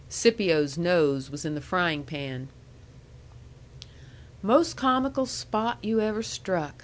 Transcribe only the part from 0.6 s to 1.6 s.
nose was in